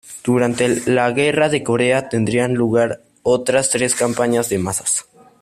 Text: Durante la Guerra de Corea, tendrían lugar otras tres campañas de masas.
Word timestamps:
Durante 0.23 0.81
la 0.87 1.11
Guerra 1.11 1.47
de 1.47 1.61
Corea, 1.61 2.09
tendrían 2.09 2.55
lugar 2.55 3.01
otras 3.21 3.69
tres 3.69 3.93
campañas 3.93 4.49
de 4.49 4.57
masas. 4.57 5.05